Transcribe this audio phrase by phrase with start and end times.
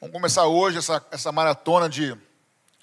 [0.00, 2.16] Vamos começar hoje essa, essa maratona de,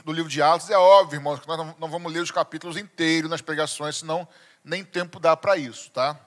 [0.03, 0.69] do livro de Atos.
[0.69, 4.27] É óbvio, irmãos, que nós não, não vamos ler os capítulos inteiros nas pregações, senão
[4.61, 6.19] nem tempo dá para isso, tá?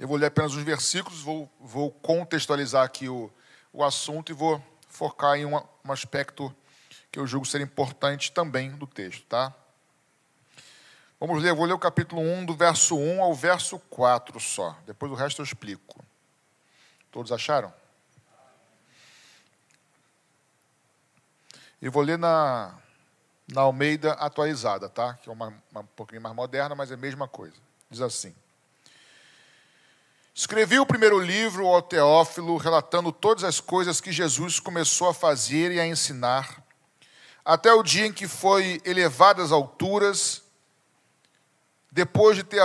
[0.00, 3.30] Eu vou ler apenas os versículos, vou, vou contextualizar aqui o,
[3.70, 6.54] o assunto e vou focar em uma, um aspecto
[7.12, 9.54] que eu julgo ser importante também do texto, tá?
[11.20, 14.74] Vamos ler, eu vou ler o capítulo 1, do verso 1 ao verso 4 só.
[14.86, 16.02] Depois o resto eu explico.
[17.12, 17.70] Todos acharam?
[21.80, 22.74] E vou ler na,
[23.52, 25.14] na Almeida atualizada, tá?
[25.14, 27.56] Que é uma, uma um pouquinho mais moderna, mas é a mesma coisa.
[27.90, 28.34] Diz assim.
[30.34, 35.72] Escrevi o primeiro livro ao Teófilo, relatando todas as coisas que Jesus começou a fazer
[35.72, 36.62] e a ensinar,
[37.42, 40.42] até o dia em que foi elevado às alturas,
[41.90, 42.60] depois de, ter,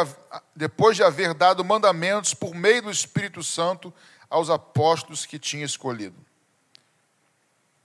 [0.54, 3.94] depois de haver dado mandamentos por meio do Espírito Santo
[4.30, 6.18] aos apóstolos que tinha escolhido.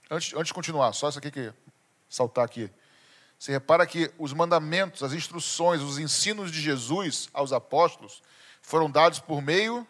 [0.09, 1.53] Antes, antes de continuar, só isso aqui que
[2.09, 2.69] saltar aqui.
[3.37, 8.23] Você repara que os mandamentos, as instruções, os ensinos de Jesus aos apóstolos
[8.61, 9.85] foram dados por meio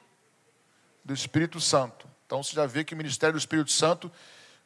[1.03, 2.07] do Espírito Santo.
[2.25, 4.11] Então você já vê que o ministério do Espírito Santo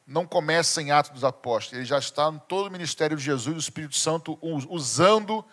[0.04, 3.56] não começa em Atos dos Apóstolos, ele já está em todo o ministério de Jesus,
[3.56, 4.36] o Espírito Santo
[4.68, 5.44] usando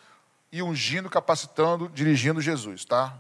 [0.52, 3.17] e ungindo, capacitando, dirigindo Jesus, tá?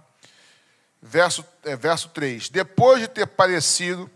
[0.99, 2.49] Verso, é, verso 3.
[2.49, 4.09] Depois de ter padecido,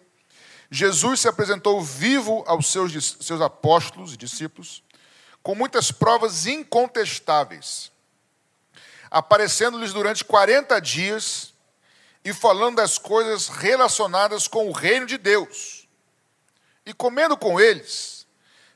[0.69, 4.83] Jesus se apresentou vivo aos seus, seus apóstolos e discípulos,
[5.41, 7.91] com muitas provas incontestáveis,
[9.11, 11.53] aparecendo-lhes durante 40 dias
[12.23, 15.87] e falando das coisas relacionadas com o reino de Deus.
[16.85, 18.25] E comendo com eles,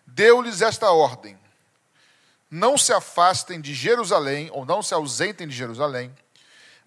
[0.06, 1.40] deu-lhes esta ordem:
[2.52, 6.14] Não se afastem de Jerusalém, ou não se ausentem de Jerusalém,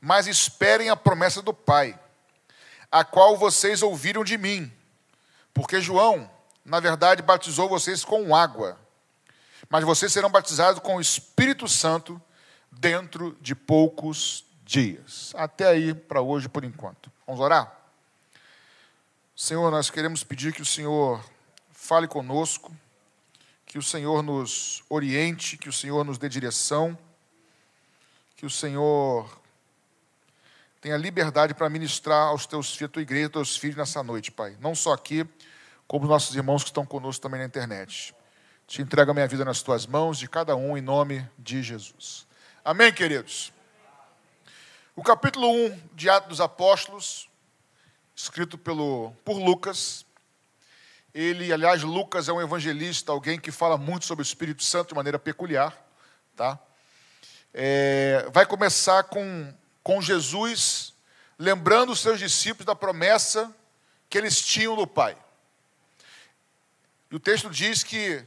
[0.00, 1.98] mas esperem a promessa do Pai,
[2.92, 4.70] a qual vocês ouviram de mim
[5.52, 6.30] porque João,
[6.64, 8.78] na verdade, batizou vocês com água,
[9.68, 12.20] mas vocês serão batizados com o Espírito Santo
[12.70, 15.32] dentro de poucos dias.
[15.36, 17.10] Até aí para hoje, por enquanto.
[17.26, 17.76] Vamos orar?
[19.34, 21.24] Senhor, nós queremos pedir que o Senhor
[21.72, 22.76] fale conosco,
[23.64, 26.98] que o Senhor nos oriente, que o Senhor nos dê direção,
[28.36, 29.39] que o Senhor
[30.80, 34.30] tenha liberdade para ministrar aos teus filhos, a tua igreja, aos teus filhos nessa noite,
[34.30, 34.56] Pai.
[34.60, 35.26] Não só aqui,
[35.86, 38.14] como nossos irmãos que estão conosco também na internet.
[38.66, 42.26] Te entrego a minha vida nas tuas mãos, de cada um, em nome de Jesus.
[42.64, 43.52] Amém, queridos?
[44.96, 47.28] O capítulo 1 de Atos dos Apóstolos,
[48.14, 50.06] escrito pelo, por Lucas.
[51.12, 54.94] Ele, aliás, Lucas é um evangelista, alguém que fala muito sobre o Espírito Santo de
[54.94, 55.76] maneira peculiar.
[56.36, 56.58] Tá?
[57.52, 59.52] É, vai começar com
[59.82, 60.92] com Jesus,
[61.38, 63.54] lembrando os seus discípulos da promessa
[64.08, 65.16] que eles tinham do Pai.
[67.10, 68.24] E o texto diz que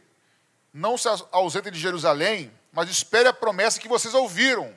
[0.74, 4.74] não se ausentem de Jerusalém, mas espere a promessa que vocês ouviram.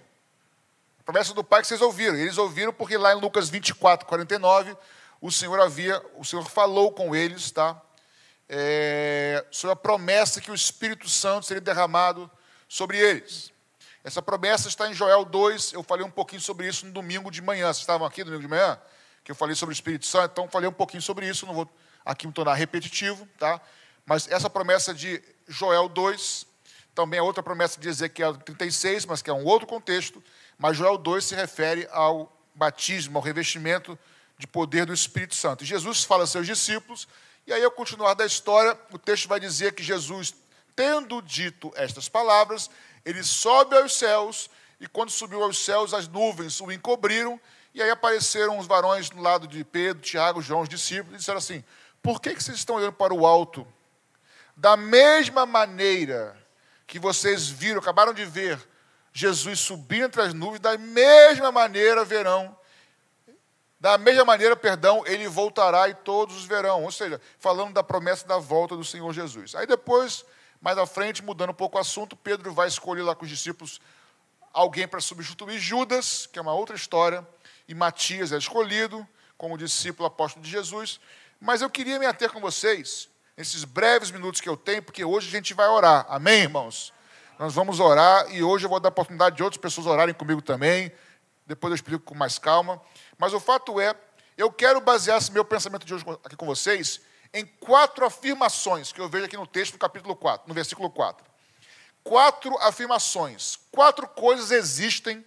[1.00, 2.16] A promessa do Pai que vocês ouviram.
[2.16, 4.76] Eles ouviram porque lá em Lucas 24, 49,
[5.20, 7.80] o Senhor havia, o Senhor falou com eles, tá?
[8.48, 12.30] É, sobre a promessa que o Espírito Santo seria derramado
[12.68, 13.50] sobre eles.
[14.06, 15.72] Essa promessa está em Joel 2.
[15.72, 17.66] Eu falei um pouquinho sobre isso no domingo de manhã.
[17.66, 18.78] Vocês estavam aqui no domingo de manhã?
[19.24, 21.44] Que eu falei sobre o Espírito Santo, então falei um pouquinho sobre isso.
[21.44, 21.68] Não vou
[22.04, 23.60] aqui me tornar repetitivo, tá?
[24.04, 26.46] Mas essa promessa de Joel 2,
[26.94, 30.22] também é outra promessa de Ezequiel 36, mas que é um outro contexto.
[30.56, 33.98] Mas Joel 2 se refere ao batismo, ao revestimento
[34.38, 35.64] de poder do Espírito Santo.
[35.64, 37.08] E Jesus fala aos seus discípulos,
[37.44, 40.32] e aí, ao continuar da história, o texto vai dizer que Jesus,
[40.76, 42.70] tendo dito estas palavras,
[43.06, 44.50] ele sobe aos céus,
[44.80, 47.40] e quando subiu aos céus, as nuvens o encobriram,
[47.72, 51.38] e aí apareceram os varões do lado de Pedro, Tiago, João, os discípulos, e disseram
[51.38, 51.62] assim:
[52.02, 53.64] Por que, que vocês estão olhando para o alto?
[54.56, 56.36] Da mesma maneira
[56.84, 58.58] que vocês viram, acabaram de ver
[59.12, 62.58] Jesus subir entre as nuvens, da mesma maneira verão,
[63.78, 66.82] da mesma maneira, perdão, ele voltará e todos os verão.
[66.82, 69.54] Ou seja, falando da promessa da volta do Senhor Jesus.
[69.54, 70.24] Aí depois
[70.66, 73.80] mais à frente, mudando um pouco o assunto, Pedro vai escolher lá com os discípulos
[74.52, 77.24] alguém para substituir Judas, que é uma outra história,
[77.68, 79.06] e Matias é escolhido
[79.38, 80.98] como discípulo apóstolo de Jesus.
[81.40, 85.28] Mas eu queria me ater com vocês, nesses breves minutos que eu tenho, porque hoje
[85.28, 86.04] a gente vai orar.
[86.08, 86.92] Amém, irmãos?
[87.38, 90.42] Nós vamos orar e hoje eu vou dar a oportunidade de outras pessoas orarem comigo
[90.42, 90.90] também.
[91.46, 92.82] Depois eu explico com mais calma.
[93.16, 93.94] Mas o fato é,
[94.36, 97.00] eu quero basear esse meu pensamento de hoje aqui com vocês
[97.32, 101.26] em quatro afirmações que eu vejo aqui no texto, no capítulo 4, no versículo 4.
[102.02, 105.24] Quatro afirmações, quatro coisas existem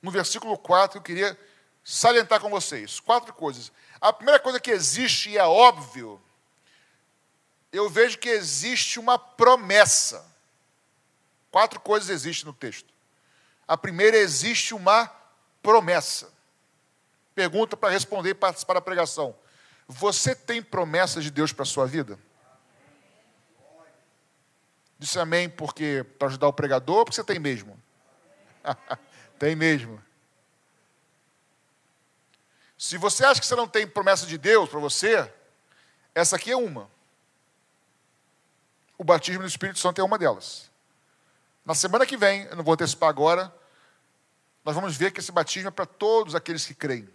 [0.00, 1.38] no versículo 4 que eu queria
[1.84, 3.00] salientar com vocês.
[3.00, 3.72] Quatro coisas.
[4.00, 6.20] A primeira coisa que existe e é óbvio
[7.72, 10.24] eu vejo que existe uma promessa.
[11.50, 12.92] Quatro coisas existem no texto.
[13.66, 15.10] A primeira, existe uma
[15.62, 16.30] promessa.
[17.34, 19.34] Pergunta para responder e participar da pregação.
[19.92, 22.18] Você tem promessas de Deus para a sua vida?
[24.98, 27.78] Disse amém porque para ajudar o pregador porque você tem mesmo?
[29.38, 30.02] tem mesmo.
[32.78, 35.30] Se você acha que você não tem promessa de Deus para você,
[36.14, 36.90] essa aqui é uma.
[38.96, 40.70] O batismo no Espírito Santo é uma delas.
[41.64, 43.54] Na semana que vem, eu não vou antecipar agora,
[44.64, 47.08] nós vamos ver que esse batismo é para todos aqueles que creem.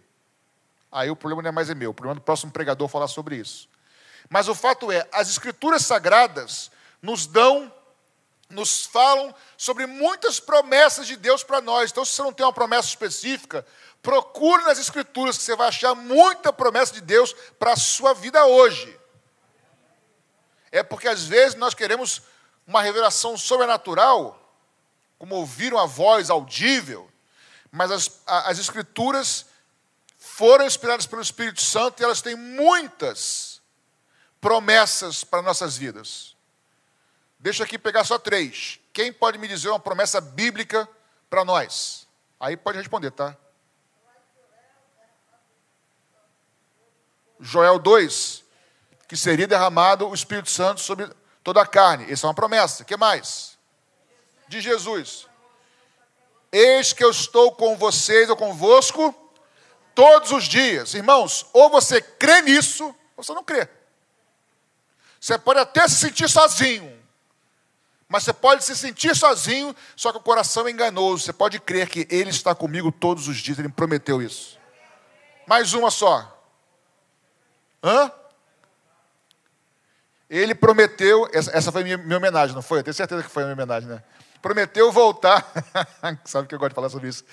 [0.90, 3.08] Aí o problema não é mais é meu, o problema é do próximo pregador falar
[3.08, 3.68] sobre isso.
[4.28, 6.70] Mas o fato é, as escrituras sagradas
[7.00, 7.72] nos dão,
[8.50, 11.90] nos falam sobre muitas promessas de Deus para nós.
[11.90, 13.64] Então, se você não tem uma promessa específica,
[14.02, 18.44] procure nas escrituras que você vai achar muita promessa de Deus para a sua vida
[18.46, 18.98] hoje.
[20.70, 22.22] É porque às vezes nós queremos
[22.66, 24.38] uma revelação sobrenatural,
[25.18, 27.10] como ouvir uma voz audível,
[27.70, 29.46] mas as, as Escrituras
[30.38, 33.60] foram inspiradas pelo Espírito Santo e elas têm muitas
[34.40, 36.36] promessas para nossas vidas.
[37.40, 38.78] Deixa aqui pegar só três.
[38.92, 40.88] Quem pode me dizer uma promessa bíblica
[41.28, 42.06] para nós?
[42.38, 43.36] Aí pode responder, tá?
[47.40, 48.44] Joel 2,
[49.08, 51.12] que seria derramado o Espírito Santo sobre
[51.42, 52.12] toda a carne.
[52.12, 52.84] Essa é uma promessa.
[52.84, 53.58] Que mais?
[54.46, 55.26] De Jesus.
[56.52, 59.27] Eis que eu estou com vocês ou convosco
[59.98, 60.94] todos os dias.
[60.94, 63.68] Irmãos, ou você crê nisso, ou você não crê.
[65.20, 66.96] Você pode até se sentir sozinho,
[68.08, 71.24] mas você pode se sentir sozinho, só que o coração é enganoso.
[71.24, 74.56] Você pode crer que Ele está comigo todos os dias, Ele me prometeu isso.
[75.48, 76.32] Mais uma só.
[77.82, 78.12] Hã?
[80.30, 82.78] Ele prometeu, essa, foi minha homenagem, não foi?
[82.78, 84.00] Eu tenho certeza que foi a minha homenagem, né?
[84.40, 85.44] Prometeu voltar,
[86.24, 87.24] sabe que eu gosto de falar sobre isso,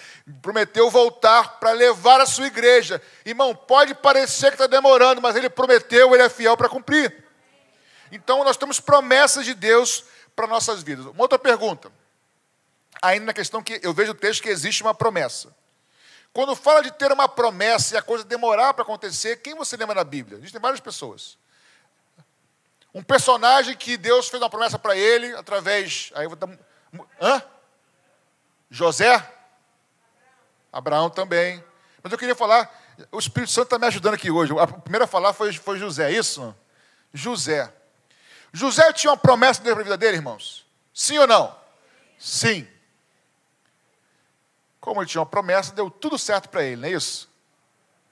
[0.41, 3.01] prometeu voltar para levar a sua igreja.
[3.25, 7.23] Irmão, pode parecer que está demorando, mas ele prometeu, ele é fiel para cumprir.
[8.11, 10.05] Então nós temos promessas de Deus
[10.35, 11.05] para nossas vidas.
[11.05, 11.91] Uma outra pergunta,
[13.01, 15.55] ainda na questão que eu vejo o texto que existe uma promessa.
[16.33, 19.95] Quando fala de ter uma promessa e a coisa demorar para acontecer, quem você lembra
[19.95, 20.37] na Bíblia?
[20.37, 21.37] Existem várias pessoas.
[22.93, 26.11] Um personagem que Deus fez uma promessa para ele através.
[26.13, 26.49] Aí eu vou dar
[27.19, 27.41] Hã?
[28.69, 29.33] José?
[30.71, 31.63] Abraão também.
[32.03, 32.69] Mas eu queria falar,
[33.11, 34.53] o Espírito Santo está me ajudando aqui hoje.
[34.59, 36.55] A primeira a falar foi, foi José, é isso?
[37.13, 37.73] José.
[38.51, 40.65] José tinha uma promessa de Deus para a vida dele, irmãos?
[40.93, 41.55] Sim ou não?
[42.17, 42.67] Sim.
[44.79, 47.29] Como ele tinha uma promessa, deu tudo certo para ele, não é isso?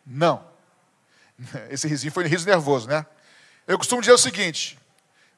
[0.05, 0.45] Não.
[1.69, 3.05] Esse risinho foi um riso nervoso, né?
[3.67, 4.79] Eu costumo dizer o seguinte: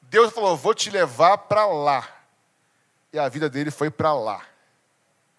[0.02, 2.15] Deus falou, vou te levar para lá
[3.16, 4.44] e a vida dele foi para lá.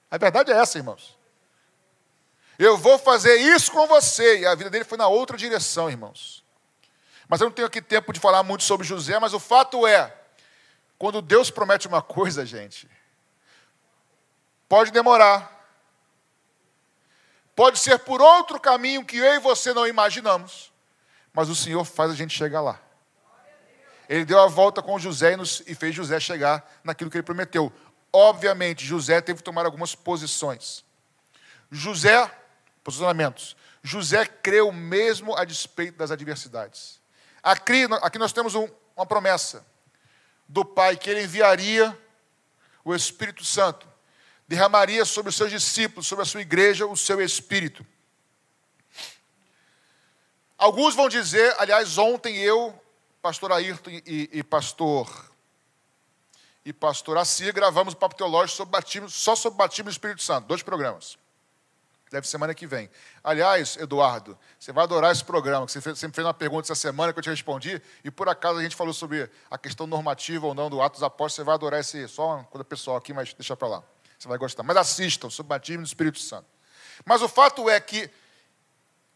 [0.10, 1.16] A verdade é essa, irmãos.
[2.58, 6.44] Eu vou fazer isso com você, e a vida dele foi na outra direção, irmãos.
[7.28, 10.12] Mas eu não tenho aqui tempo de falar muito sobre José, mas o fato é,
[10.98, 12.90] quando Deus promete uma coisa, gente,
[14.68, 15.70] pode demorar,
[17.56, 20.74] pode ser por outro caminho que eu e você não imaginamos,
[21.32, 22.82] mas o Senhor faz a gente chegar lá.
[24.08, 27.72] Ele deu a volta com José e fez José chegar naquilo que ele prometeu.
[28.12, 30.84] Obviamente, José teve que tomar algumas posições.
[31.70, 32.32] José,
[32.84, 33.56] posicionamentos.
[33.84, 37.02] José creu mesmo a despeito das adversidades.
[37.44, 39.66] Aqui, aqui nós temos um, uma promessa
[40.48, 41.98] do Pai que ele enviaria
[42.84, 43.88] o Espírito Santo,
[44.48, 47.86] derramaria sobre os seus discípulos, sobre a sua igreja, o seu Espírito.
[50.58, 52.74] Alguns vão dizer, aliás, ontem eu
[53.28, 55.30] pastor Ayrton e, e pastor
[56.64, 60.48] e pastor Assia gravamos o papo teológico sobre batismo, só sobre batismo do Espírito Santo,
[60.48, 61.18] dois programas.
[62.10, 62.90] Deve semana que vem.
[63.22, 67.12] Aliás, Eduardo, você vai adorar esse programa, que você sempre fez uma pergunta essa semana
[67.12, 70.54] que eu te respondi, e por acaso a gente falou sobre a questão normativa ou
[70.54, 73.58] não do Atos Apóstolos, você vai adorar esse, só uma coisa pessoal aqui, mas deixa
[73.58, 73.84] para lá.
[74.18, 74.64] Você vai gostar.
[74.64, 76.48] Mas assistam sobre batismo do Espírito Santo.
[77.04, 78.10] Mas o fato é que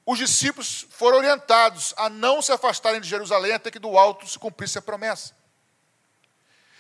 [0.06, 4.40] os discípulos foram orientados a não se afastarem de Jerusalém até que do alto se
[4.40, 5.36] cumprisse a promessa.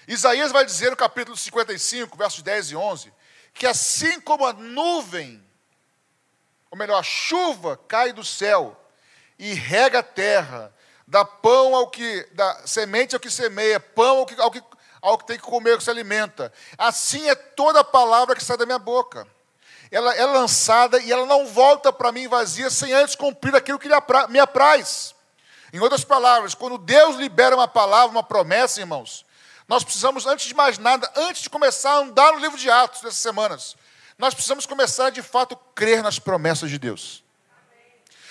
[0.07, 3.13] Isaías vai dizer no capítulo 55, versos 10 e 11,
[3.53, 5.43] que assim como a nuvem,
[6.71, 8.75] ou melhor, a chuva cai do céu
[9.37, 10.73] e rega a terra,
[11.07, 14.63] dá pão ao que, dá semente ao que semeia, pão ao que, ao que,
[14.99, 16.51] ao que tem que comer, que se alimenta.
[16.77, 19.27] Assim é toda a palavra que sai da minha boca
[19.91, 23.89] ela é lançada e ela não volta para mim vazia sem antes cumprir aquilo que
[24.29, 25.13] me apraz
[25.73, 29.25] Em outras palavras, quando Deus libera uma palavra, uma promessa, irmãos,
[29.67, 33.01] nós precisamos, antes de mais nada, antes de começar a andar no livro de Atos
[33.01, 33.75] dessas semanas,
[34.17, 37.23] nós precisamos começar de fato a crer nas promessas de Deus.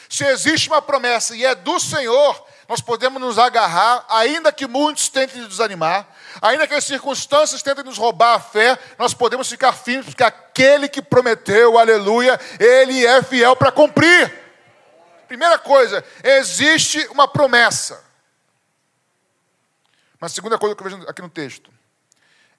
[0.09, 5.09] Se existe uma promessa e é do Senhor, nós podemos nos agarrar, ainda que muitos
[5.09, 6.07] tentem nos desanimar,
[6.41, 10.89] ainda que as circunstâncias tentem nos roubar a fé, nós podemos ficar firmes, porque aquele
[10.89, 14.33] que prometeu, aleluia, ele é fiel para cumprir.
[15.27, 18.05] Primeira coisa, existe uma promessa.
[20.21, 21.73] Mas segunda coisa que eu vejo aqui no texto,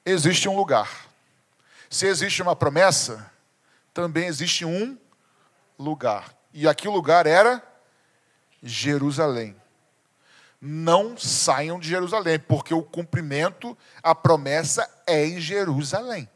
[0.05, 0.89] existe um lugar.
[1.89, 3.31] Se existe uma promessa,
[3.93, 4.97] também existe um
[5.79, 6.35] lugar.
[6.53, 7.63] E aqui o lugar era
[8.61, 9.60] Jerusalém.
[10.61, 16.29] Não saiam de Jerusalém, porque o cumprimento, a promessa é em Jerusalém.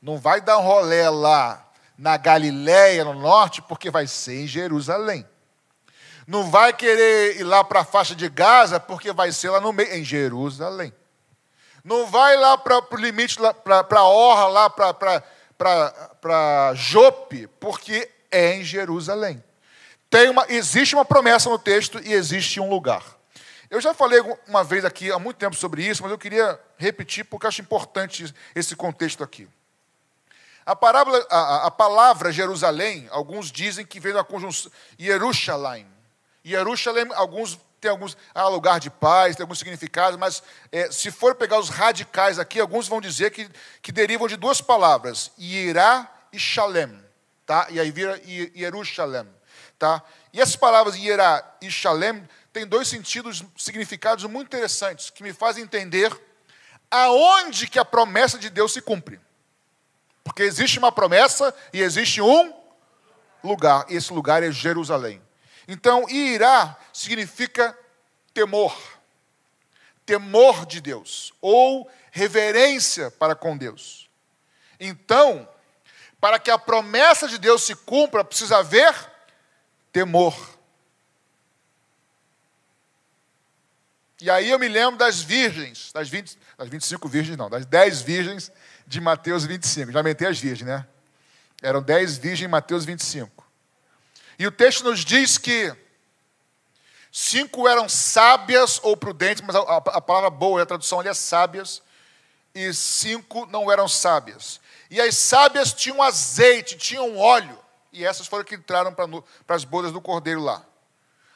[0.00, 5.26] Não vai dar um rolé lá na Galiléia, no norte, porque vai ser em Jerusalém.
[6.26, 9.72] Não vai querer ir lá para a faixa de Gaza, porque vai ser lá no
[9.72, 10.92] meio, em Jerusalém.
[11.84, 14.70] Não vai lá para o limite, para a Orra, lá
[15.58, 19.44] para Jope, porque é em Jerusalém.
[20.12, 23.02] Tem uma, existe uma promessa no texto e existe um lugar.
[23.70, 27.24] Eu já falei uma vez aqui há muito tempo sobre isso, mas eu queria repetir
[27.24, 29.48] porque acho importante esse contexto aqui.
[30.66, 35.86] A, parábola, a, a palavra Jerusalém, alguns dizem que veio da conjunção Jerusalém.
[36.44, 41.34] Jerusalém, alguns tem alguns ah, lugar de paz, tem alguns significados, mas é, se for
[41.34, 43.48] pegar os radicais aqui, alguns vão dizer que,
[43.80, 47.02] que derivam de duas palavras, Irá e Shalem
[47.46, 47.66] tá?
[47.70, 48.20] E aí vira
[48.54, 49.26] Jerusalém,
[49.82, 50.00] tá?
[50.32, 52.22] E essas palavras Ierá e Shalem
[52.52, 56.16] têm dois sentidos, significados muito interessantes, que me fazem entender
[56.88, 59.20] aonde que a promessa de Deus se cumpre.
[60.22, 62.54] Porque existe uma promessa e existe um
[63.42, 65.20] lugar, e esse lugar é Jerusalém.
[65.66, 67.76] Então, Irá significa
[68.32, 68.78] temor.
[70.06, 74.08] Temor de Deus, ou reverência para com Deus.
[74.78, 75.48] Então,
[76.20, 79.11] para que a promessa de Deus se cumpra, precisa haver
[79.92, 80.34] temor.
[84.20, 88.02] E aí eu me lembro das virgens, das, 20, das 25 virgens, não, das 10
[88.02, 88.52] virgens
[88.86, 89.92] de Mateus 25.
[89.92, 90.86] Já mentei as virgens, né?
[91.60, 93.44] Eram 10 virgens em Mateus 25.
[94.38, 95.74] E o texto nos diz que
[97.10, 101.14] cinco eram sábias ou prudentes, mas a, a, a palavra boa, a tradução ali é
[101.14, 101.82] sábias,
[102.54, 104.60] e cinco não eram sábias.
[104.90, 107.61] E as sábias tinham azeite, tinham óleo.
[107.92, 110.64] E essas foram que entraram para as bodas do cordeiro lá.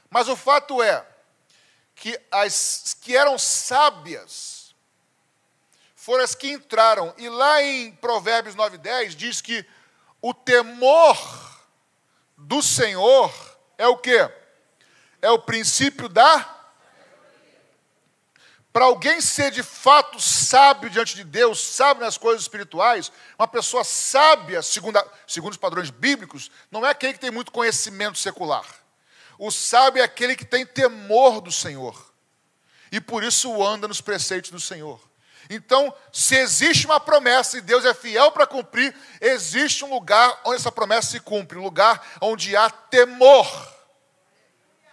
[0.08, 1.06] Mas o fato é
[1.94, 4.75] que as que eram sábias
[5.94, 7.12] foram as que entraram.
[7.18, 9.66] E lá em Provérbios 9,10 diz que
[10.22, 11.18] o temor
[12.36, 13.32] do Senhor
[13.76, 14.30] é o quê?
[15.20, 16.55] É o princípio da
[18.76, 23.83] para alguém ser de fato sábio diante de Deus, sábio nas coisas espirituais, uma pessoa
[23.83, 28.66] sábia, segundo, a, segundo os padrões bíblicos, não é aquele que tem muito conhecimento secular.
[29.38, 32.12] O sábio é aquele que tem temor do Senhor.
[32.92, 35.00] E por isso anda nos preceitos do Senhor.
[35.49, 40.56] Então, se existe uma promessa e Deus é fiel para cumprir, existe um lugar onde
[40.56, 43.49] essa promessa se cumpre, um lugar onde há temor.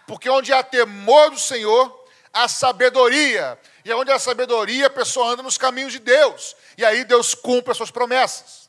[0.06, 2.03] Porque onde há temor do Senhor,
[2.34, 3.58] há sabedoria.
[3.84, 6.56] E é onde a sabedoria, a pessoa anda nos caminhos de Deus.
[6.76, 8.68] E aí Deus cumpre as suas promessas.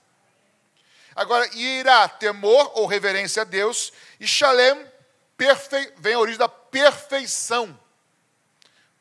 [1.16, 4.86] Agora, irá, temor ou reverência a Deus, e Shalem
[5.36, 5.94] perfe...
[5.98, 7.78] vem a origem da perfeição.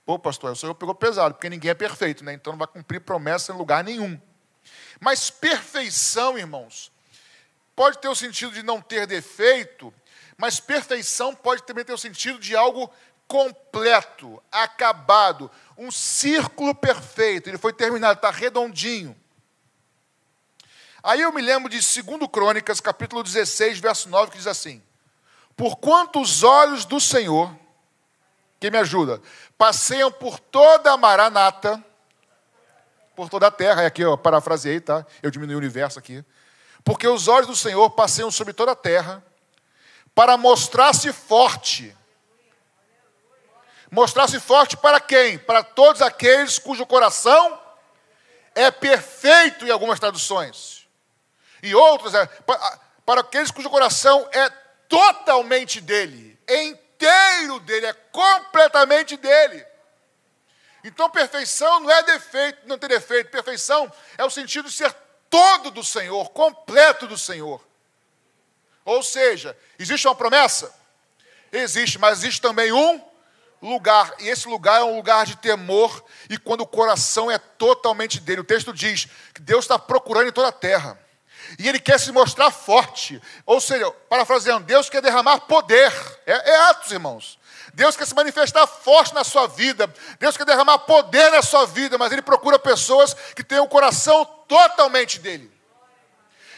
[0.06, 2.32] Pô, pastor, o senhor pegou pesado, porque ninguém é perfeito, né?
[2.32, 4.20] Então não vai cumprir promessa em lugar nenhum.
[5.00, 6.92] Mas perfeição, irmãos,
[7.74, 9.92] pode ter o sentido de não ter defeito,
[10.36, 12.92] mas perfeição pode também ter o sentido de algo
[13.34, 17.50] completo, acabado, um círculo perfeito.
[17.50, 19.16] Ele foi terminado, está redondinho.
[21.02, 24.80] Aí eu me lembro de 2 Crônicas, capítulo 16, verso 9, que diz assim:
[25.56, 27.52] Porquanto os olhos do Senhor,
[28.60, 29.20] quem me ajuda,
[29.58, 31.84] passeiam por toda a maranata,
[33.16, 35.04] por toda a terra, é aqui eu parafraseei, tá?
[35.20, 36.24] Eu diminui o universo aqui.
[36.84, 39.24] Porque os olhos do Senhor passeiam sobre toda a terra,
[40.14, 41.96] para mostrar-se forte
[43.94, 45.38] Mostrar-se forte para quem?
[45.38, 47.62] Para todos aqueles cujo coração
[48.52, 50.88] é perfeito em algumas traduções.
[51.62, 52.26] E outras, é,
[53.06, 54.50] para aqueles cujo coração é
[54.88, 59.64] totalmente dele, é inteiro dele, é completamente dele.
[60.82, 63.30] Então, perfeição não é defeito, não ter defeito.
[63.30, 64.92] Perfeição é o sentido de ser
[65.30, 67.64] todo do Senhor, completo do Senhor.
[68.84, 70.74] Ou seja, existe uma promessa?
[71.52, 73.13] Existe, mas existe também um
[73.70, 78.20] lugar, e esse lugar é um lugar de temor, e quando o coração é totalmente
[78.20, 78.40] dele.
[78.40, 80.98] O texto diz que Deus está procurando em toda a terra.
[81.58, 83.20] E ele quer se mostrar forte.
[83.44, 85.92] Ou seja, parafraseando, Deus quer derramar poder.
[86.26, 87.38] É, é Atos, irmãos.
[87.74, 89.92] Deus quer se manifestar forte na sua vida.
[90.18, 94.24] Deus quer derramar poder na sua vida, mas Ele procura pessoas que tenham o coração
[94.48, 95.52] totalmente dele.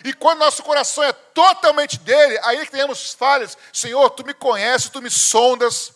[0.04, 3.56] E quando nosso coração é totalmente dele, aí que temos falhas.
[3.72, 5.95] Senhor, tu me conheces, tu me sondas.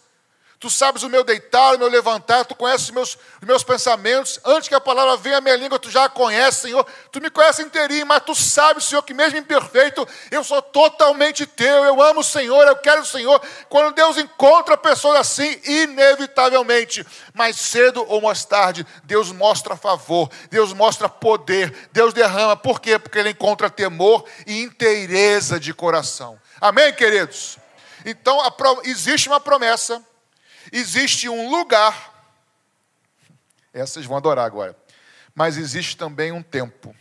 [0.60, 4.38] Tu sabes o meu deitar, o meu levantar, tu conheces os meus, os meus pensamentos.
[4.44, 6.86] Antes que a palavra venha à minha língua, tu já a conheces, Senhor.
[7.10, 11.82] Tu me conheces inteirinho, mas tu sabes, Senhor, que mesmo imperfeito, eu sou totalmente teu.
[11.82, 13.40] Eu amo o Senhor, eu quero o Senhor.
[13.70, 20.74] Quando Deus encontra pessoas assim, inevitavelmente, mais cedo ou mais tarde, Deus mostra favor, Deus
[20.74, 22.54] mostra poder, Deus derrama.
[22.54, 22.98] Por quê?
[22.98, 26.38] Porque Ele encontra temor e inteireza de coração.
[26.60, 27.56] Amém, queridos?
[28.04, 28.38] Então,
[28.84, 30.04] existe uma promessa
[30.72, 32.38] Existe um lugar,
[33.72, 34.76] essas vão adorar agora,
[35.34, 36.94] mas existe também um tempo.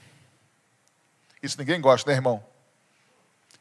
[1.42, 2.46] Isso ninguém gosta, né, irmão?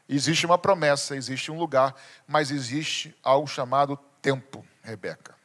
[0.07, 1.95] Existe uma promessa, existe um lugar,
[2.27, 5.37] mas existe algo chamado tempo, Rebeca.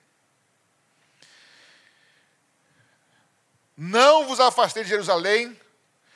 [3.76, 5.58] Não vos afastei de Jerusalém,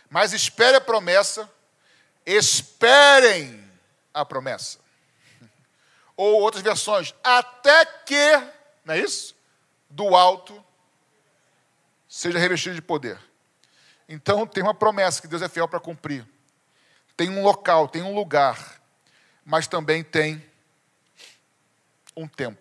[0.08, 1.50] mas espere a promessa,
[2.24, 3.68] esperem
[4.14, 4.78] a promessa.
[6.18, 8.50] Ou outras versões, até que,
[8.84, 9.36] não é isso?
[9.88, 10.64] Do alto
[12.08, 13.16] seja revestido de poder.
[14.08, 16.26] Então tem uma promessa que Deus é fiel para cumprir.
[17.16, 18.82] Tem um local, tem um lugar,
[19.44, 20.44] mas também tem
[22.16, 22.60] um tempo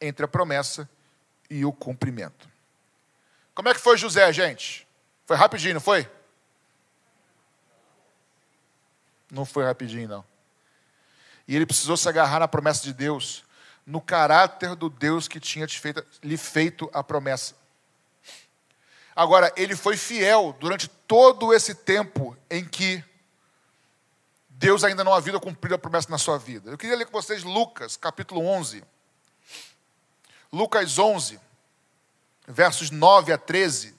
[0.00, 0.88] entre a promessa
[1.50, 2.48] e o cumprimento.
[3.54, 4.88] Como é que foi José, gente?
[5.26, 6.10] Foi rapidinho, não foi?
[9.30, 10.35] Não foi rapidinho, não.
[11.46, 13.44] E ele precisou se agarrar na promessa de Deus,
[13.86, 17.54] no caráter do Deus que tinha feito, lhe feito a promessa.
[19.14, 23.02] Agora, ele foi fiel durante todo esse tempo em que
[24.50, 26.70] Deus ainda não havia cumprido a promessa na sua vida.
[26.70, 28.82] Eu queria ler com vocês Lucas, capítulo 11.
[30.52, 31.38] Lucas 11,
[32.46, 33.94] versos 9 a 13.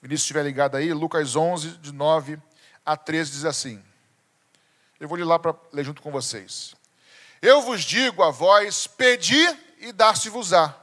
[0.00, 2.38] Vinícius estiver ligado aí, Lucas 11, de 9
[2.86, 3.82] a 13, diz assim.
[5.00, 6.76] Eu vou ler lá para ler junto com vocês.
[7.40, 9.44] Eu vos digo a vós: pedi
[9.78, 10.76] e dar-se-vos-á,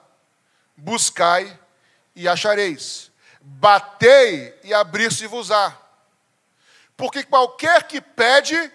[0.75, 1.57] buscai
[2.15, 5.77] e achareis, batei e abrir-se-vos-á.
[6.97, 8.71] Porque qualquer que pede,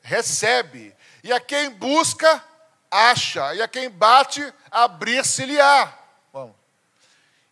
[0.00, 2.42] recebe, e a quem busca,
[2.90, 5.92] acha, e a quem bate, abrir-se-lhe-á.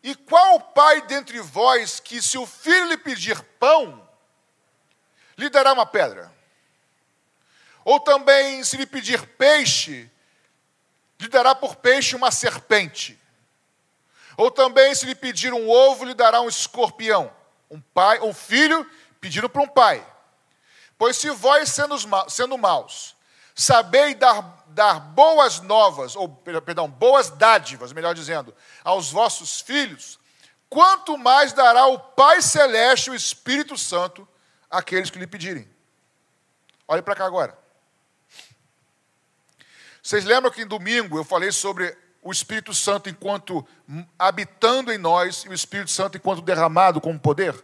[0.02, 4.06] E qual pai dentre vós que, se o filho lhe pedir pão,
[5.36, 6.30] lhe dará uma pedra?
[7.84, 10.10] Ou também, se lhe pedir peixe,
[11.20, 13.20] lhe dará por peixe uma serpente.
[14.36, 17.30] Ou também, se lhe pedir um ovo, lhe dará um escorpião.
[17.70, 18.88] Um pai, um filho
[19.20, 20.04] pedindo para um pai.
[20.98, 21.96] Pois se vós, sendo,
[22.28, 23.16] sendo maus,
[23.54, 30.18] sabeis dar, dar boas novas, ou, perdão, boas dádivas, melhor dizendo, aos vossos filhos,
[30.68, 34.26] quanto mais dará o Pai Celeste, o Espírito Santo,
[34.70, 35.68] àqueles que lhe pedirem.
[36.86, 37.63] Olhe para cá agora.
[40.04, 43.66] Vocês lembram que em domingo eu falei sobre o Espírito Santo enquanto
[44.18, 47.54] habitando em nós e o Espírito Santo enquanto derramado como poder?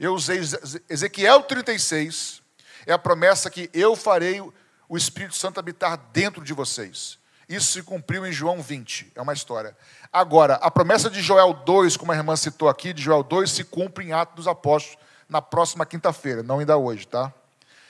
[0.00, 0.40] Eu usei
[0.88, 2.40] Ezequiel 36,
[2.86, 7.18] é a promessa que eu farei o Espírito Santo habitar dentro de vocês.
[7.46, 9.76] Isso se cumpriu em João 20, é uma história.
[10.10, 13.62] Agora, a promessa de Joel 2, como a irmã citou aqui, de Joel 2, se
[13.62, 14.96] cumpre em Atos dos Apóstolos
[15.28, 17.30] na próxima quinta-feira, não ainda hoje, tá?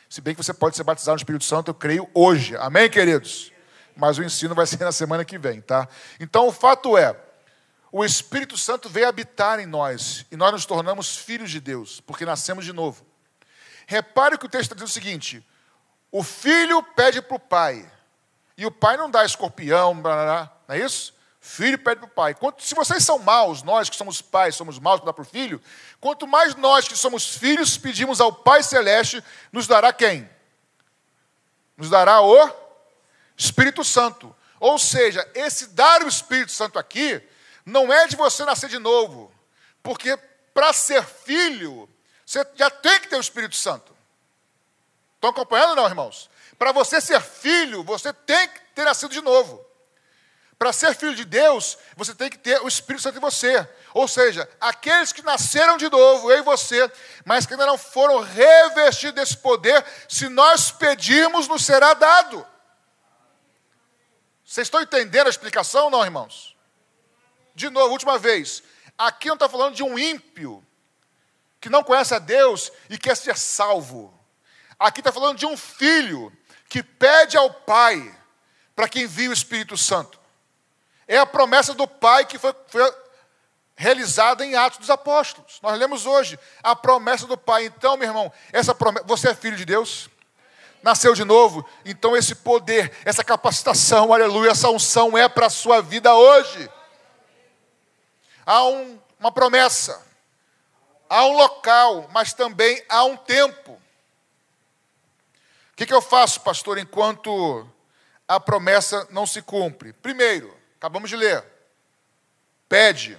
[0.08, 2.56] Se bem que você pode ser batizado no Espírito Santo, eu creio hoje.
[2.56, 3.52] Amém, queridos?
[4.00, 5.86] Mas o ensino vai ser na semana que vem, tá?
[6.18, 7.14] Então o fato é,
[7.92, 12.24] o Espírito Santo veio habitar em nós e nós nos tornamos filhos de Deus, porque
[12.24, 13.04] nascemos de novo.
[13.86, 15.46] Repare que o texto está dizendo o seguinte:
[16.10, 17.86] o filho pede para o pai,
[18.56, 21.12] e o pai não dá escorpião, não é isso?
[21.38, 22.34] Filho pede para o pai.
[22.34, 25.26] Quanto, se vocês são maus, nós que somos pais, somos maus para dar para o
[25.26, 25.60] filho,
[26.00, 30.28] quanto mais nós que somos filhos pedimos ao Pai Celeste, nos dará quem?
[31.76, 32.69] Nos dará o
[33.40, 34.36] Espírito Santo.
[34.60, 37.22] Ou seja, esse dar o Espírito Santo aqui
[37.64, 39.32] não é de você nascer de novo,
[39.82, 40.14] porque
[40.52, 41.88] para ser filho,
[42.26, 43.96] você já tem que ter o Espírito Santo.
[45.14, 46.28] Estão acompanhando não, irmãos?
[46.58, 49.64] Para você ser filho, você tem que ter nascido de novo.
[50.58, 53.66] Para ser filho de Deus, você tem que ter o Espírito Santo em você.
[53.94, 56.92] Ou seja, aqueles que nasceram de novo, eu e você,
[57.24, 62.46] mas que ainda não foram revestidos desse poder, se nós pedirmos, nos será dado.
[64.50, 66.56] Vocês estão entendendo a explicação, não, irmãos?
[67.54, 68.64] de novo, última vez.
[68.98, 70.66] Aqui não está falando de um ímpio
[71.60, 74.12] que não conhece a Deus e quer ser salvo.
[74.76, 76.32] Aqui está falando de um filho
[76.68, 78.12] que pede ao Pai
[78.74, 80.18] para que envie o Espírito Santo.
[81.06, 82.92] É a promessa do Pai que foi, foi
[83.76, 85.60] realizada em Atos dos Apóstolos.
[85.62, 87.66] Nós lemos hoje a promessa do Pai.
[87.66, 90.10] Então, meu irmão, essa promessa, você é filho de Deus?
[90.82, 91.66] Nasceu de novo?
[91.84, 96.70] Então esse poder, essa capacitação, aleluia, essa unção é para a sua vida hoje.
[98.46, 100.04] Há um, uma promessa,
[101.08, 103.72] há um local, mas também há um tempo.
[105.72, 107.68] O que, que eu faço, pastor, enquanto
[108.26, 109.92] a promessa não se cumpre?
[109.92, 111.44] Primeiro, acabamos de ler,
[112.68, 113.18] pede,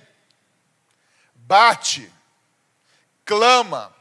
[1.35, 2.11] bate,
[3.23, 3.93] clama,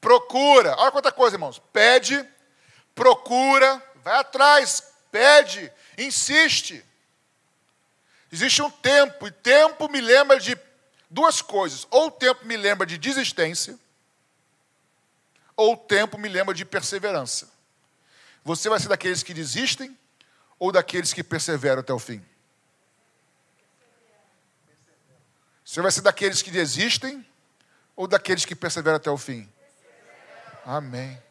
[0.00, 0.74] procura.
[0.78, 1.60] Olha quanta coisa, irmãos.
[1.72, 2.26] Pede,
[2.98, 4.82] procura, vai atrás,
[5.12, 6.84] pede, insiste.
[8.32, 10.58] Existe um tempo, e tempo me lembra de
[11.08, 11.86] duas coisas.
[11.92, 13.78] Ou o tempo me lembra de desistência,
[15.56, 17.48] ou o tempo me lembra de perseverança.
[18.44, 19.96] Você vai ser daqueles que desistem
[20.58, 22.24] ou daqueles que perseveram até o fim?
[25.64, 27.24] Você vai ser daqueles que desistem
[27.94, 29.48] ou daqueles que perseveram até o fim?
[30.64, 31.27] Amém.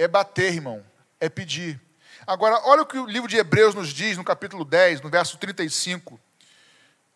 [0.00, 0.82] É bater, irmão,
[1.20, 1.78] é pedir.
[2.26, 5.36] Agora, olha o que o livro de Hebreus nos diz no capítulo 10, no verso
[5.36, 6.18] 35.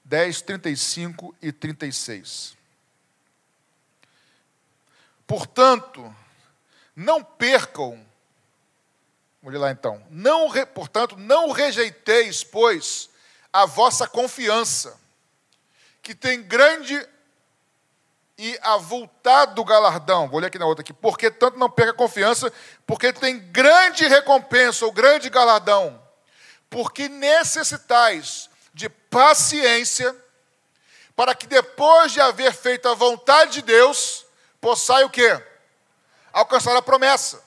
[0.05, 2.55] 10, 35 e 36.
[5.27, 6.15] Portanto,
[6.95, 8.05] não percam,
[9.43, 13.09] vamos lá então, não, portanto, não rejeiteis, pois,
[13.51, 15.01] a vossa confiança,
[16.03, 16.95] que tem grande
[18.37, 20.29] e avultado galardão.
[20.29, 20.93] Vou ler aqui na outra aqui.
[20.93, 22.53] Porque tanto não perca confiança,
[22.87, 26.03] porque tem grande recompensa ou grande galardão.
[26.69, 30.15] Porque necessitais de paciência,
[31.15, 34.27] para que depois de haver feito a vontade de Deus,
[34.61, 35.41] possai o quê?
[36.33, 37.43] Alcançar a promessa.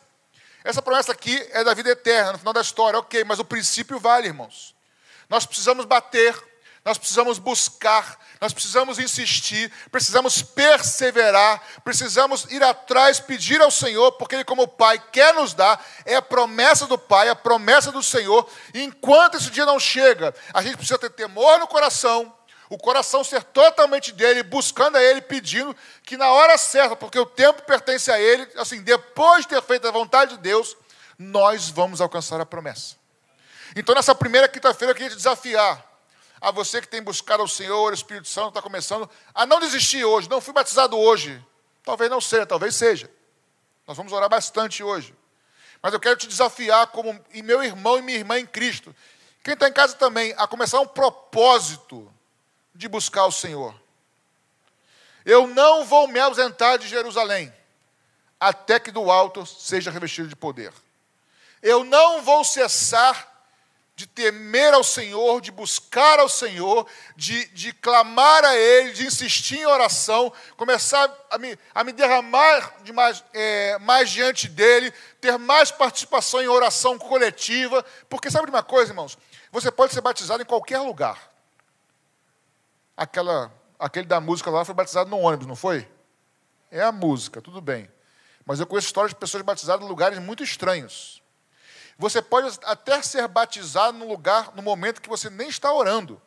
[0.63, 4.00] Essa promessa aqui é da vida eterna, no final da história, ok, mas o princípio
[4.00, 4.76] vale, irmãos.
[5.30, 6.34] Nós precisamos bater,
[6.84, 14.36] nós precisamos buscar, nós precisamos insistir, precisamos perseverar, precisamos ir atrás, pedir ao Senhor, porque
[14.36, 18.47] Ele, como Pai, quer nos dar, é a promessa do Pai, a promessa do Senhor.
[18.73, 22.34] E enquanto esse dia não chega, a gente precisa ter temor no coração,
[22.69, 27.26] o coração ser totalmente dele, buscando a Ele, pedindo que na hora certa, porque o
[27.26, 30.76] tempo pertence a Ele, assim, depois de ter feito a vontade de Deus,
[31.17, 32.95] nós vamos alcançar a promessa.
[33.76, 35.87] Então, nessa primeira quinta-feira, eu queria te desafiar
[36.39, 40.04] a você que tem buscado ao Senhor, o Espírito Santo está começando a não desistir
[40.04, 40.30] hoje.
[40.30, 41.43] Não fui batizado hoje.
[41.84, 43.10] Talvez não seja, talvez seja.
[43.88, 45.15] Nós vamos orar bastante hoje.
[45.82, 48.95] Mas eu quero te desafiar, como e meu irmão e minha irmã em Cristo.
[49.43, 52.12] Quem está em casa também, a começar um propósito
[52.76, 53.73] de buscar o Senhor.
[55.26, 57.54] Eu não vou me ausentar de Jerusalém,
[58.39, 60.73] até que do alto seja revestido de poder.
[61.62, 63.37] Eu não vou cessar
[63.97, 69.57] de temer ao Senhor, de buscar ao Senhor, de, de clamar a Ele, de insistir
[69.57, 75.36] em oração, começar a me, a me derramar de mais, é, mais diante dEle, ter
[75.39, 79.17] mais participação em oração coletiva, porque sabe de uma coisa, irmãos?
[79.51, 81.33] Você pode ser batizado em qualquer lugar.
[82.95, 85.89] Aquela, aquele da música lá foi batizado no ônibus, não foi?
[86.69, 87.89] É a música, tudo bem.
[88.45, 91.19] Mas eu conheço histórias de pessoas batizadas em lugares muito estranhos.
[91.97, 96.21] Você pode até ser batizado no lugar, no momento que você nem está orando.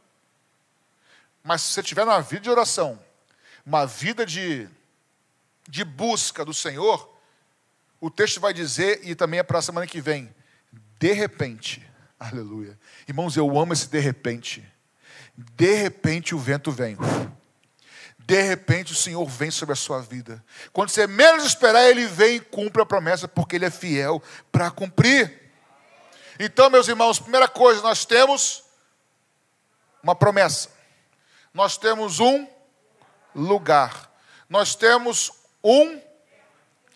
[1.42, 3.00] Mas se você tiver uma vida de oração,
[3.64, 4.68] uma vida de,
[5.68, 7.08] de busca do Senhor,
[8.00, 10.34] o texto vai dizer, e também é para a semana que vem,
[10.98, 11.86] de repente,
[12.18, 12.78] aleluia.
[13.06, 14.66] Irmãos, eu amo esse de repente.
[15.36, 16.96] De repente o vento vem.
[18.18, 20.44] De repente o Senhor vem sobre a sua vida.
[20.72, 24.70] Quando você menos esperar, Ele vem e cumpre a promessa, porque Ele é fiel para
[24.70, 25.49] cumprir.
[26.42, 28.64] Então, meus irmãos, primeira coisa, nós temos
[30.02, 30.70] uma promessa.
[31.52, 32.48] Nós temos um
[33.34, 34.10] lugar.
[34.48, 35.30] Nós temos
[35.62, 36.00] um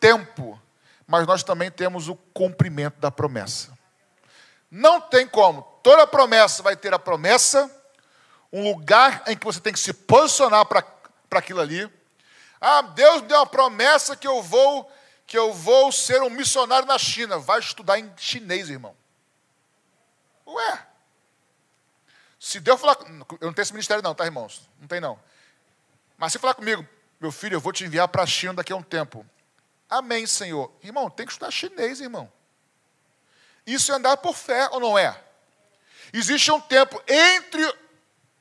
[0.01, 0.59] tempo.
[1.07, 3.77] Mas nós também temos o cumprimento da promessa.
[4.71, 5.61] Não tem como.
[5.83, 7.71] Toda promessa vai ter a promessa,
[8.51, 10.83] um lugar em que você tem que se posicionar para
[11.33, 11.87] aquilo ali.
[12.59, 14.91] Ah, Deus deu uma promessa que eu vou
[15.27, 17.39] que eu vou ser um missionário na China.
[17.39, 18.97] Vai estudar em chinês, irmão.
[20.47, 20.87] Ué.
[22.39, 22.99] Se Deus falar.
[23.41, 24.69] Eu não tenho esse ministério, não, tá, irmãos?
[24.81, 25.19] Não tem, não.
[26.17, 26.87] Mas se falar comigo,
[27.21, 29.25] meu filho, eu vou te enviar para a China daqui a um tempo.
[29.89, 30.71] Amém, Senhor.
[30.83, 32.31] Irmão, tem que estudar chinês, irmão.
[33.67, 35.19] Isso é andar por fé ou não é?
[36.13, 37.63] Existe um tempo entre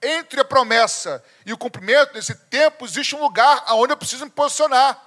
[0.03, 4.31] entre a promessa e o cumprimento desse tempo, existe um lugar onde eu preciso me
[4.31, 5.01] posicionar.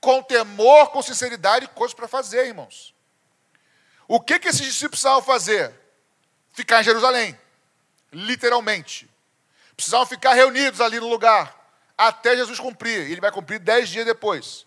[0.00, 2.94] Com temor, com sinceridade, coisas para fazer, irmãos.
[4.06, 5.74] O que, que esses discípulos precisavam fazer?
[6.58, 7.38] Ficar em Jerusalém,
[8.12, 9.08] literalmente.
[9.76, 11.54] Precisavam ficar reunidos ali no lugar,
[11.96, 13.08] até Jesus cumprir.
[13.08, 14.66] Ele vai cumprir dez dias depois.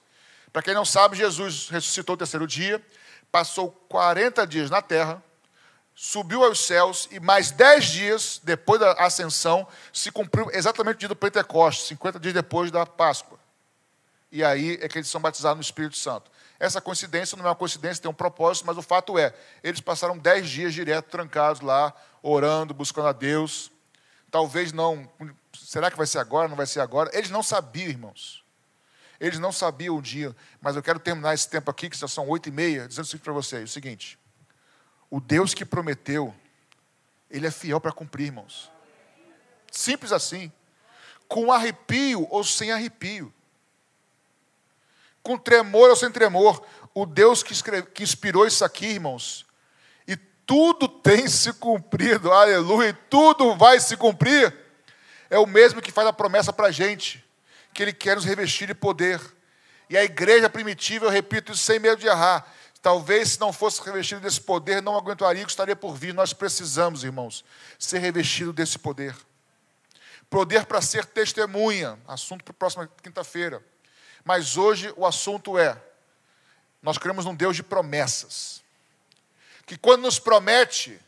[0.53, 2.81] Para quem não sabe, Jesus ressuscitou o terceiro dia,
[3.29, 5.21] passou 40 dias na terra,
[5.93, 11.09] subiu aos céus e mais dez dias depois da ascensão se cumpriu exatamente o dia
[11.09, 13.37] do Pentecostes, 50 dias depois da Páscoa.
[14.31, 16.31] E aí é que eles são batizados no Espírito Santo.
[16.61, 20.15] Essa coincidência não é uma coincidência, tem um propósito, mas o fato é, eles passaram
[20.15, 23.71] dez dias direto trancados lá, orando, buscando a Deus.
[24.29, 25.09] Talvez não.
[25.57, 26.47] Será que vai ser agora?
[26.47, 27.09] Não vai ser agora?
[27.17, 28.45] Eles não sabiam, irmãos.
[29.19, 30.35] Eles não sabiam o dia.
[30.61, 33.17] Mas eu quero terminar esse tempo aqui, que já são oito e meia, dizendo assim
[33.17, 34.19] para vocês: o seguinte.
[35.09, 36.31] O Deus que prometeu,
[37.27, 38.71] Ele é fiel para cumprir, irmãos.
[39.71, 40.51] Simples assim.
[41.27, 43.33] Com arrepio ou sem arrepio.
[45.23, 46.63] Com tremor ou sem tremor.
[46.93, 49.45] O Deus que, escreve, que inspirou isso aqui, irmãos.
[50.07, 54.53] E tudo tem se cumprido, aleluia, e tudo vai se cumprir.
[55.29, 57.23] É o mesmo que faz a promessa para a gente,
[57.73, 59.21] que Ele quer nos revestir de poder.
[59.89, 62.45] E a igreja primitiva, eu repito isso sem medo de errar,
[62.81, 66.13] Talvez se não fosse revestido desse poder, não aguentaria que estaria por vir.
[66.13, 67.45] Nós precisamos, irmãos,
[67.77, 69.15] ser revestido desse poder.
[70.29, 73.63] Poder para ser testemunha, assunto para a próxima quinta-feira.
[74.23, 75.81] Mas hoje o assunto é:
[76.81, 78.61] nós cremos num Deus de promessas.
[79.65, 80.99] Que quando nos promete,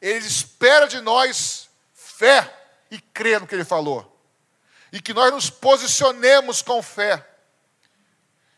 [0.00, 2.52] Ele espera de nós fé
[2.90, 4.16] e crer no que Ele falou.
[4.90, 7.28] E que nós nos posicionemos com fé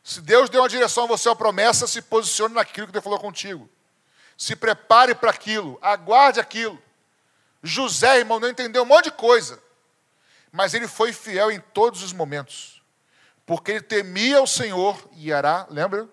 [0.02, 3.18] se Deus deu uma direção a você, uma promessa, se posicione naquilo que Deus falou
[3.20, 3.68] contigo.
[4.36, 6.82] Se prepare para aquilo, aguarde aquilo.
[7.62, 9.62] José, irmão, não entendeu um monte de coisa,
[10.50, 12.79] mas ele foi fiel em todos os momentos,
[13.50, 16.08] porque ele temia o Senhor e Ará, lembra?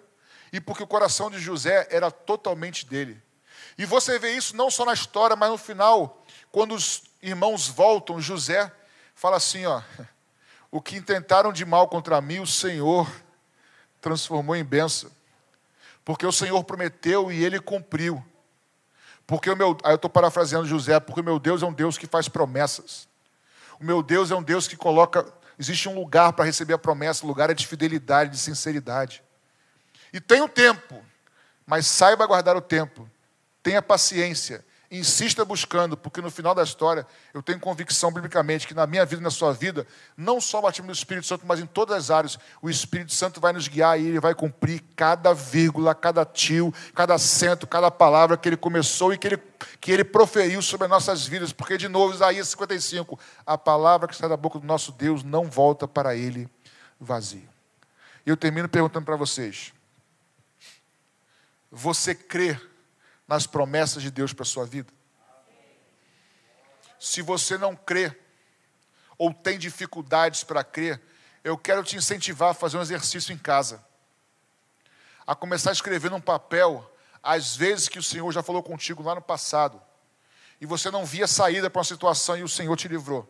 [0.52, 3.21] E porque o coração de José era totalmente dele.
[3.78, 8.19] E você vê isso não só na história, mas no final, quando os irmãos voltam,
[8.19, 8.71] José
[9.13, 9.84] fala assim: ó,
[10.71, 13.08] o que intentaram de mal contra mim, o Senhor
[14.02, 15.12] transformou em bênção.
[16.04, 18.26] Porque o Senhor prometeu e ele cumpriu.
[19.28, 22.00] Porque o meu, aí eu estou parafraseando José, porque o meu Deus é um Deus
[22.00, 23.08] que faz promessas.
[23.80, 25.21] O meu Deus é um Deus que coloca,
[25.58, 29.24] existe um lugar para receber a promessa, o lugar é de fidelidade, de sinceridade.
[30.13, 31.04] E tem um tempo,
[31.65, 33.10] mas saiba guardar o tempo.
[33.62, 38.88] Tenha paciência, Insista buscando, porque no final da história eu tenho convicção biblicamente que na
[38.88, 41.65] minha vida e na sua vida, não só o batismo do Espírito Santo, mas em
[41.65, 45.93] todas as áreas, o Espírito Santo vai nos guiar e ele vai cumprir cada vírgula,
[45.93, 49.38] cada tio, cada acento, cada palavra que ele começou e que ele,
[49.82, 51.52] que ele proferiu sobre as nossas vidas.
[51.52, 55.50] Porque, de novo, Isaías 55, a palavra que sai da boca do nosso Deus não
[55.50, 56.50] volta para ele
[56.97, 57.50] vazio.
[58.26, 59.73] E eu termino perguntando para vocês:
[61.69, 62.58] você crê
[63.27, 64.91] nas promessas de Deus para a sua vida.
[66.99, 68.15] Se você não crê,
[69.17, 71.01] ou tem dificuldades para crer,
[71.43, 73.83] eu quero te incentivar a fazer um exercício em casa.
[75.25, 76.89] A começar a escrever num papel
[77.21, 79.81] as vezes que o Senhor já falou contigo lá no passado.
[80.59, 83.29] E você não via saída para uma situação e o Senhor te livrou.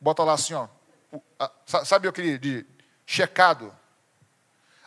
[0.00, 0.68] Bota lá assim, ó.
[1.84, 2.66] Sabe aquele de
[3.04, 3.76] checado?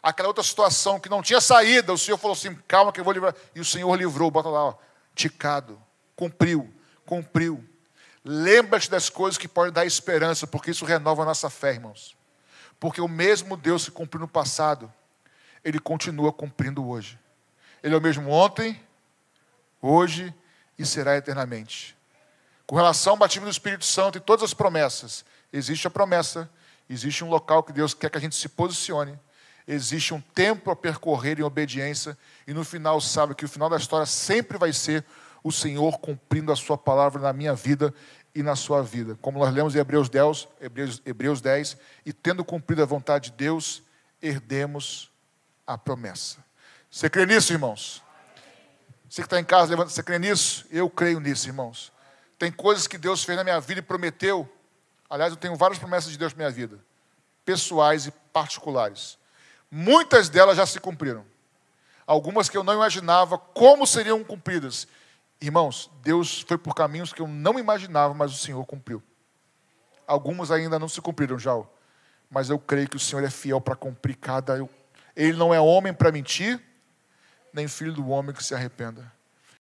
[0.03, 3.13] Aquela outra situação que não tinha saída, o Senhor falou assim: calma que eu vou
[3.13, 3.33] livrar.
[3.55, 4.75] E o Senhor livrou, bota lá, ó,
[5.15, 5.81] ticado,
[6.15, 6.71] cumpriu,
[7.05, 7.63] cumpriu.
[8.25, 12.15] Lembra-te das coisas que podem dar esperança, porque isso renova a nossa fé, irmãos.
[12.79, 14.91] Porque o mesmo Deus que cumpriu no passado,
[15.63, 17.17] Ele continua cumprindo hoje.
[17.81, 18.81] Ele é o mesmo ontem,
[19.81, 20.33] hoje
[20.77, 21.97] e será eternamente.
[22.65, 26.49] Com relação ao batismo do Espírito Santo e todas as promessas, existe a promessa,
[26.89, 29.19] existe um local que Deus quer que a gente se posicione
[29.67, 33.77] existe um tempo a percorrer em obediência, e no final sabe que o final da
[33.77, 35.05] história sempre vai ser
[35.43, 37.93] o Senhor cumprindo a sua palavra na minha vida
[38.33, 39.17] e na sua vida.
[39.21, 43.37] Como nós lemos em Hebreus 10, Hebreus, Hebreus 10 e tendo cumprido a vontade de
[43.37, 43.83] Deus,
[44.21, 45.11] herdemos
[45.67, 46.37] a promessa.
[46.89, 48.01] Você crê nisso, irmãos?
[49.09, 50.65] Você que está em casa, levanta, você crê nisso?
[50.71, 51.91] Eu creio nisso, irmãos.
[52.39, 54.51] Tem coisas que Deus fez na minha vida e prometeu.
[55.09, 56.79] Aliás, eu tenho várias promessas de Deus na minha vida,
[57.45, 59.17] pessoais e particulares.
[59.75, 61.25] Muitas delas já se cumpriram.
[62.05, 64.87] Algumas que eu não imaginava como seriam cumpridas.
[65.41, 69.01] Irmãos, Deus foi por caminhos que eu não imaginava, mas o Senhor cumpriu.
[70.05, 71.59] Algumas ainda não se cumpriram já,
[72.29, 74.63] mas eu creio que o Senhor é fiel para cumprir cada.
[75.15, 76.61] Ele não é homem para mentir,
[77.51, 79.11] nem filho do homem que se arrependa.